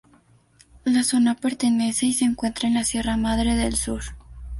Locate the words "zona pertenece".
1.03-2.07